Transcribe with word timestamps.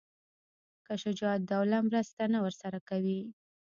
که 0.85 0.93
شجاع 1.03 1.33
الدوله 1.37 1.77
مرسته 1.87 2.23
نه 2.33 2.39
ورسره 2.43 2.79
کوي. 2.89 3.21